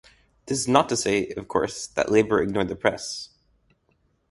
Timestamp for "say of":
0.97-1.47